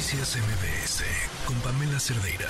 Noticias 0.00 0.34
MBS 0.34 1.04
con 1.46 1.60
Pamela 1.60 2.00
Cerdeira. 2.00 2.48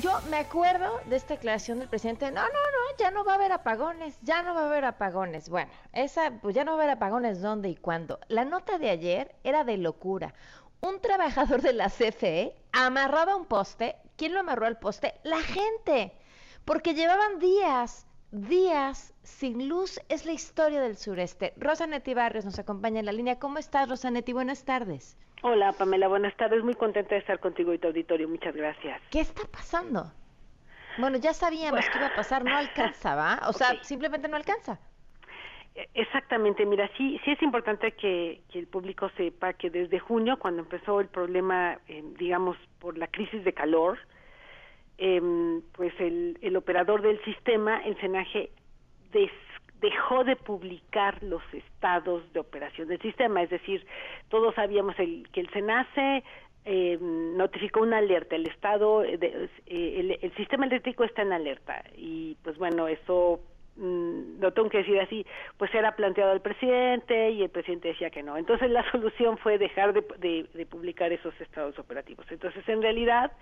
Yo 0.00 0.22
me 0.30 0.38
acuerdo 0.38 0.98
de 1.04 1.16
esta 1.16 1.34
declaración 1.34 1.80
del 1.80 1.90
presidente, 1.90 2.30
no, 2.30 2.40
no, 2.40 2.48
no, 2.48 2.96
ya 2.98 3.10
no 3.10 3.26
va 3.26 3.32
a 3.32 3.34
haber 3.34 3.52
apagones, 3.52 4.16
ya 4.22 4.42
no 4.42 4.54
va 4.54 4.62
a 4.62 4.64
haber 4.64 4.86
apagones. 4.86 5.50
Bueno, 5.50 5.70
esa, 5.92 6.30
pues 6.40 6.54
ya 6.54 6.64
no 6.64 6.70
va 6.70 6.78
a 6.78 6.82
haber 6.84 6.96
apagones 6.96 7.42
dónde 7.42 7.68
y 7.68 7.76
cuándo. 7.76 8.20
La 8.28 8.46
nota 8.46 8.78
de 8.78 8.88
ayer 8.88 9.34
era 9.44 9.64
de 9.64 9.76
locura. 9.76 10.32
Un 10.80 10.98
trabajador 11.02 11.60
de 11.60 11.74
la 11.74 11.90
CFE 11.90 12.56
amarraba 12.72 13.36
un 13.36 13.44
poste. 13.44 13.96
¿Quién 14.16 14.32
lo 14.32 14.40
amarró 14.40 14.64
al 14.64 14.78
poste? 14.78 15.20
La 15.24 15.40
gente. 15.40 16.14
Porque 16.64 16.94
llevaban 16.94 17.38
días, 17.38 18.06
días 18.34 19.14
sin 19.22 19.68
luz. 19.68 20.00
Es 20.08 20.26
la 20.26 20.32
historia 20.32 20.80
del 20.80 20.96
sureste. 20.96 21.54
Rosanetti 21.56 22.14
Barrios 22.14 22.44
nos 22.44 22.58
acompaña 22.58 23.00
en 23.00 23.06
la 23.06 23.12
línea. 23.12 23.38
¿Cómo 23.38 23.58
estás, 23.58 23.88
Rosanetti? 23.88 24.32
Buenas 24.32 24.64
tardes. 24.64 25.16
Hola, 25.42 25.72
Pamela, 25.72 26.08
buenas 26.08 26.36
tardes. 26.36 26.62
Muy 26.64 26.74
contenta 26.74 27.14
de 27.14 27.20
estar 27.20 27.38
contigo 27.38 27.72
y 27.72 27.78
tu 27.78 27.88
auditorio. 27.88 28.28
Muchas 28.28 28.54
gracias. 28.54 29.00
¿Qué 29.10 29.20
está 29.20 29.42
pasando? 29.50 30.12
Bueno, 30.98 31.18
ya 31.18 31.34
sabíamos 31.34 31.88
que 31.88 31.98
iba 31.98 32.06
a 32.06 32.14
pasar, 32.14 32.44
no 32.44 32.56
alcanzaba, 32.56 33.40
o 33.48 33.52
sea, 33.52 33.82
simplemente 33.82 34.28
no 34.28 34.36
alcanza. 34.36 34.78
E, 35.74 35.88
exactamente, 35.94 36.64
mira, 36.66 36.88
sí, 36.96 37.20
sí 37.24 37.32
es 37.32 37.42
importante 37.42 37.92
que, 37.92 38.42
el 38.52 38.66
público 38.68 39.10
sepa 39.16 39.54
que 39.54 39.70
desde 39.70 39.98
junio, 39.98 40.38
cuando 40.38 40.62
empezó 40.62 41.00
el 41.00 41.08
problema, 41.08 41.78
eh, 41.88 42.04
digamos, 42.16 42.56
por 42.78 42.96
la 42.96 43.08
crisis 43.08 43.44
de 43.44 43.52
calor, 43.52 43.98
em, 44.98 45.62
pues 45.72 45.92
el, 45.98 46.38
el 46.42 46.56
operador 46.56 47.02
del 47.02 47.22
sistema, 47.24 47.78
el 47.84 47.98
SENAGE, 48.00 48.50
des, 49.12 49.30
dejó 49.80 50.24
de 50.24 50.36
publicar 50.36 51.22
los 51.22 51.42
estados 51.52 52.32
de 52.32 52.40
operación 52.40 52.88
del 52.88 53.00
sistema, 53.00 53.42
es 53.42 53.50
decir, 53.50 53.86
todos 54.28 54.54
sabíamos 54.54 54.98
el, 54.98 55.28
que 55.30 55.40
el 55.40 55.50
SENACE 55.50 56.24
eh, 56.64 56.98
notificó 57.00 57.80
una 57.80 57.98
alerta, 57.98 58.36
el 58.36 58.46
estado, 58.46 59.00
de, 59.00 59.50
eh, 59.66 60.18
el, 60.22 60.34
sistema 60.36 60.64
eléctrico 60.64 61.04
está 61.04 61.22
en 61.22 61.32
alerta. 61.32 61.84
Y 61.96 62.36
pues 62.42 62.56
bueno, 62.56 62.88
eso 62.88 63.40
mm, 63.76 64.40
no 64.40 64.52
tengo 64.52 64.68
que 64.68 64.78
decir 64.78 65.00
así, 65.00 65.26
pues 65.56 65.74
era 65.74 65.96
planteado 65.96 66.32
al 66.32 66.40
presidente 66.40 67.30
y 67.30 67.42
el 67.42 67.50
presidente 67.50 67.88
decía 67.88 68.10
que 68.10 68.22
no. 68.22 68.36
Entonces 68.36 68.70
la 68.70 68.88
solución 68.92 69.38
fue 69.38 69.58
dejar 69.58 69.92
de, 69.92 70.48
de 70.52 70.66
publicar 70.66 71.12
esos 71.12 71.38
estados 71.40 71.78
operativos. 71.78 72.26
Entonces 72.30 72.68
en 72.68 72.82
realidad 72.82 73.32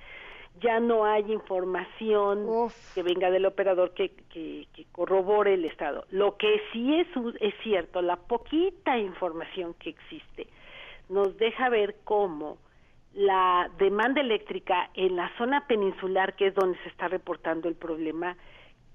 ya 0.60 0.80
no 0.80 1.04
hay 1.04 1.32
información 1.32 2.68
que 2.94 3.02
venga 3.02 3.30
del 3.30 3.46
operador 3.46 3.94
que, 3.94 4.10
que, 4.30 4.66
corrobore 4.92 5.54
el 5.54 5.64
estado. 5.64 6.04
Lo 6.10 6.36
que 6.36 6.60
sí 6.72 6.94
es, 6.94 7.06
es 7.40 7.54
cierto, 7.62 8.02
la 8.02 8.16
poquita 8.16 8.98
información 8.98 9.74
que 9.74 9.90
existe 9.90 10.48
nos 11.08 11.36
deja 11.38 11.68
ver 11.68 11.96
cómo 12.04 12.58
la 13.14 13.70
demanda 13.78 14.20
eléctrica 14.20 14.90
en 14.94 15.16
la 15.16 15.30
zona 15.36 15.66
peninsular, 15.66 16.34
que 16.34 16.48
es 16.48 16.54
donde 16.54 16.78
se 16.82 16.88
está 16.88 17.08
reportando 17.08 17.68
el 17.68 17.74
problema, 17.74 18.36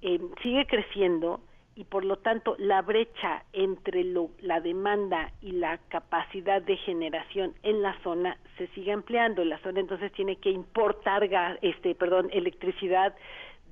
eh, 0.01 0.19
sigue 0.41 0.65
creciendo 0.67 1.41
y 1.75 1.83
por 1.83 2.03
lo 2.03 2.17
tanto 2.17 2.55
la 2.57 2.81
brecha 2.81 3.43
entre 3.53 4.03
la 4.41 4.59
demanda 4.61 5.31
y 5.41 5.51
la 5.51 5.77
capacidad 5.89 6.59
de 6.59 6.75
generación 6.77 7.53
en 7.61 7.83
la 7.83 7.95
zona 8.01 8.37
se 8.57 8.67
sigue 8.69 8.91
ampliando. 8.91 9.45
La 9.45 9.59
zona 9.59 9.79
entonces 9.79 10.11
tiene 10.13 10.37
que 10.37 10.49
importar 10.49 11.27
gas, 11.27 11.59
este, 11.61 11.93
perdón, 11.93 12.29
electricidad 12.33 13.15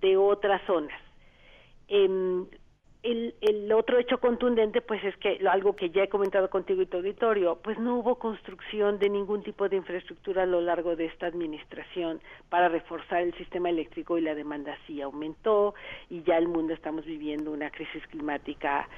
de 0.01 0.17
otras 0.17 0.61
zonas. 0.67 1.01
Em, 1.87 2.45
el, 3.05 3.71
otro 3.71 3.99
hecho 3.99 4.19
contundente, 4.19 4.81
pues 4.81 5.03
es 5.03 5.15
que 5.17 5.39
algo 5.47 5.75
que 5.75 5.91
ya 5.91 6.03
he 6.03 6.09
comentado 6.09 6.49
contigo 6.49 6.81
y 6.81 6.87
tu 6.87 6.97
auditorio, 6.97 7.59
pues 7.63 7.77
no 7.77 7.97
hubo 7.97 8.15
construcción 8.15 8.97
de 8.97 9.09
ningún 9.09 9.43
tipo 9.43 9.69
de 9.69 9.75
infraestructura 9.75 10.43
a 10.43 10.45
lo 10.47 10.61
largo 10.61 10.95
de 10.95 11.05
esta 11.05 11.27
administración 11.27 12.19
para 12.49 12.67
reforzar 12.67 13.21
el 13.21 13.33
sistema 13.35 13.69
eléctrico 13.69 14.17
y 14.17 14.21
la 14.21 14.33
demanda 14.33 14.75
sí 14.87 15.01
aumentó 15.01 15.75
y 16.09 16.23
ya 16.23 16.37
el 16.37 16.47
mundo 16.47 16.73
estamos 16.73 17.05
viviendo 17.05 17.51
una 17.51 17.69
crisis 17.69 18.05
climática, 18.07 18.89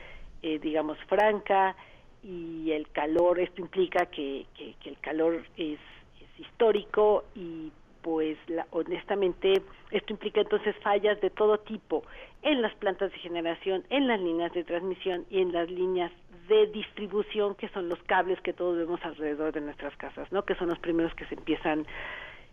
eh, 0.42 0.60
digamos, 0.60 0.98
franca 1.06 1.76
y 2.24 2.72
el 2.72 2.90
calor, 2.92 3.40
esto 3.40 3.62
implica 3.62 4.06
que, 4.06 4.46
que, 4.56 4.90
el 4.90 5.00
calor 5.00 5.44
es, 5.58 5.80
es 6.22 6.40
histórico 6.40 7.26
y 7.36 7.72
pues 8.08 8.38
honestamente 8.70 9.62
esto 9.92 10.14
implica 10.14 10.40
entonces 10.40 10.74
fallas 10.78 11.20
de 11.20 11.30
todo 11.30 11.58
tipo 11.58 12.06
en 12.42 12.62
las 12.62 12.74
plantas 12.76 13.12
de 13.12 13.18
generación, 13.18 13.84
en 13.90 14.08
las 14.08 14.22
líneas 14.22 14.54
de 14.54 14.64
transmisión 14.64 15.26
y 15.30 15.42
en 15.42 15.52
las 15.52 15.70
líneas 15.70 16.10
de 16.48 16.68
distribución 16.68 17.56
que 17.56 17.68
son 17.68 17.90
los 17.90 18.02
cables 18.04 18.40
que 18.40 18.54
todos 18.54 18.78
vemos 18.78 19.04
alrededor 19.04 19.52
de 19.52 19.60
nuestras 19.60 19.94
casas, 19.98 20.32
¿no? 20.32 20.46
Que 20.46 20.56
son 20.56 20.70
los 20.70 20.80
primeros 20.80 21.14
que 21.16 21.26
se 21.26 21.36
empiezan 21.36 21.86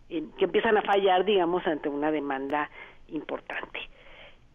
que 0.08 0.44
empiezan 0.44 0.76
a 0.76 0.82
fallar, 0.82 1.24
digamos, 1.24 1.64
ante 1.68 1.88
una 1.88 2.10
demanda 2.10 2.68
importante. 3.06 3.78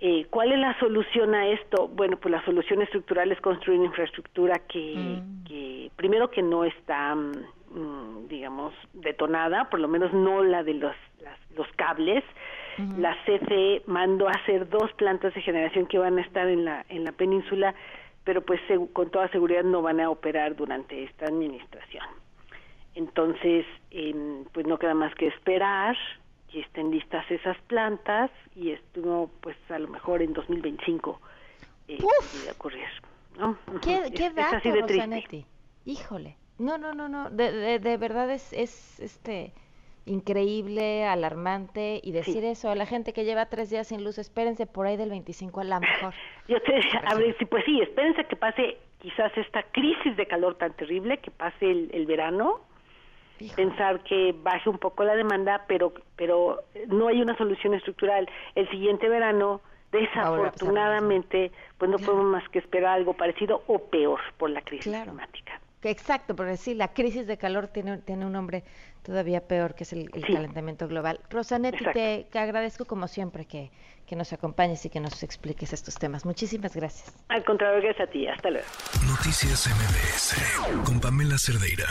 Eh, 0.01 0.27
¿Cuál 0.29 0.51
es 0.51 0.59
la 0.59 0.77
solución 0.79 1.33
a 1.33 1.47
esto? 1.47 1.87
Bueno, 1.87 2.17
pues 2.17 2.33
la 2.33 2.43
solución 2.43 2.81
estructural 2.81 3.31
es 3.31 3.39
construir 3.39 3.79
una 3.79 3.87
infraestructura 3.87 4.59
que, 4.67 4.95
mm. 4.97 5.43
que 5.45 5.91
primero 5.95 6.29
que 6.29 6.41
no 6.41 6.65
está 6.65 7.15
Mm, 7.15 7.41
digamos, 8.59 8.73
detonada, 8.93 9.69
por 9.69 9.79
lo 9.79 9.87
menos 9.87 10.13
no 10.13 10.43
la 10.43 10.63
de 10.63 10.73
los, 10.73 10.95
los 11.55 11.67
cables. 11.75 12.23
La 12.97 13.13
CFE 13.25 13.83
mandó 13.87 14.29
a 14.29 14.31
hacer 14.31 14.69
dos 14.69 14.93
plantas 14.93 15.33
de 15.33 15.41
generación 15.41 15.85
que 15.85 15.97
van 15.97 16.17
a 16.17 16.21
estar 16.21 16.47
en 16.47 16.63
la, 16.63 16.85
en 16.87 17.03
la 17.03 17.11
península, 17.11 17.75
pero 18.23 18.41
pues 18.41 18.61
con 18.93 19.09
toda 19.09 19.27
seguridad 19.31 19.63
no 19.63 19.81
van 19.81 19.99
a 19.99 20.09
operar 20.09 20.55
durante 20.55 21.03
esta 21.03 21.25
administración. 21.25 22.05
Entonces, 22.95 23.65
pues 24.53 24.65
no 24.65 24.79
queda 24.79 24.93
más 24.93 25.13
que 25.15 25.27
esperar 25.27 25.97
que 26.49 26.61
estén 26.61 26.89
listas 26.89 27.29
esas 27.29 27.57
plantas 27.67 28.31
y 28.55 28.71
esto, 28.71 29.29
pues 29.41 29.57
a 29.69 29.77
lo 29.77 29.89
mejor 29.89 30.21
en 30.21 30.31
2025 30.31 31.19
eh, 31.89 31.97
puede 31.97 32.51
ocurrir. 32.51 32.87
¿no? 33.37 33.57
¿Qué, 33.81 34.09
qué 34.15 34.29
dato, 34.29 34.69
Híjole. 35.85 36.38
No, 36.59 36.77
no, 36.77 36.93
no, 36.93 37.07
no. 37.07 37.29
De, 37.29 37.79
de, 37.79 37.97
verdad 37.97 38.29
es, 38.29 38.51
es 38.53 38.99
este 38.99 39.53
increíble, 40.05 41.05
alarmante 41.05 42.01
y 42.03 42.11
decir 42.11 42.43
eso 42.43 42.69
a 42.69 42.75
la 42.75 42.85
gente 42.85 43.13
que 43.13 43.23
lleva 43.23 43.45
tres 43.45 43.69
días 43.69 43.87
sin 43.87 44.03
luz, 44.03 44.17
espérense 44.17 44.65
por 44.65 44.85
ahí 44.85 44.97
del 44.97 45.09
25 45.09 45.61
a 45.61 45.63
la 45.63 45.79
mejor. 45.79 46.13
Yo 46.47 46.61
te 46.61 46.73
a 47.05 47.15
ver, 47.15 47.35
sí, 47.37 47.45
pues 47.45 47.63
sí, 47.65 47.79
espérense 47.81 48.25
que 48.25 48.35
pase 48.35 48.77
quizás 48.99 49.31
esta 49.37 49.63
crisis 49.71 50.17
de 50.17 50.25
calor 50.25 50.55
tan 50.55 50.73
terrible, 50.73 51.17
que 51.19 51.31
pase 51.31 51.71
el, 51.71 52.05
verano, 52.05 52.59
pensar 53.55 54.01
que 54.03 54.35
baje 54.43 54.69
un 54.69 54.79
poco 54.79 55.03
la 55.03 55.15
demanda, 55.15 55.63
pero 55.67 55.93
pero 56.15 56.63
no 56.87 57.07
hay 57.07 57.21
una 57.21 57.37
solución 57.37 57.73
estructural. 57.73 58.27
El 58.55 58.69
siguiente 58.69 59.07
verano 59.07 59.61
desafortunadamente, 59.91 61.51
pues 61.77 61.89
no 61.89 61.97
podemos 61.97 62.25
más 62.25 62.49
que 62.49 62.59
esperar 62.59 62.95
algo 62.97 63.13
parecido 63.13 63.63
o 63.67 63.79
peor 63.79 64.19
por 64.37 64.49
la 64.49 64.61
crisis 64.61 64.93
climática. 65.03 65.38
Exacto, 65.83 66.35
porque 66.35 66.57
sí, 66.57 66.73
la 66.73 66.93
crisis 66.93 67.25
de 67.25 67.37
calor 67.37 67.67
tiene, 67.67 67.99
tiene 67.99 68.25
un 68.25 68.33
nombre 68.33 68.63
todavía 69.03 69.47
peor, 69.47 69.75
que 69.75 69.83
es 69.83 69.93
el, 69.93 70.09
calentamiento 70.11 70.87
global. 70.87 71.21
Rosanetti, 71.29 71.85
te, 71.93 72.27
agradezco 72.37 72.85
como 72.85 73.07
siempre 73.07 73.45
que, 73.45 73.71
que 74.05 74.15
nos 74.15 74.33
acompañes 74.33 74.85
y 74.85 74.89
que 74.89 74.99
nos 74.99 75.23
expliques 75.23 75.71
estos 75.71 75.95
temas. 75.95 76.25
Muchísimas 76.25 76.75
gracias. 76.75 77.15
Al 77.29 77.43
contrario, 77.45 77.81
gracias 77.81 78.09
a 78.09 78.11
ti. 78.11 78.27
Hasta 78.27 78.49
luego. 78.49 78.67
Noticias 79.07 79.67
MBS 79.67 80.83
con 80.85 80.99
Pamela 80.99 81.37
Cerdeira. 81.37 81.87